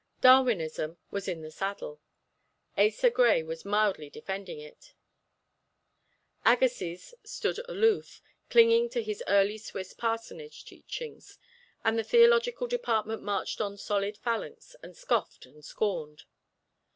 Darwinism 0.19 0.97
was 1.11 1.27
in 1.27 1.43
the 1.43 1.51
saddle. 1.51 2.01
Asa 2.75 3.11
Gray 3.11 3.43
was 3.43 3.63
mildly 3.63 4.09
defending 4.09 4.59
it. 4.59 4.95
Agassiz 6.43 7.13
stood 7.23 7.59
aloof, 7.69 8.19
clinging 8.49 8.89
to 8.89 9.03
his 9.03 9.21
early 9.27 9.59
Swiss 9.59 9.93
parsonage 9.93 10.65
teachings, 10.65 11.37
and 11.85 11.99
the 11.99 12.03
Theological 12.03 12.65
Department 12.65 13.21
marched 13.21 13.61
in 13.61 13.77
solid 13.77 14.17
phalanx 14.17 14.75
and 14.81 14.97
scoffed 14.97 15.45
and 15.45 15.63
scorned. 15.63 16.23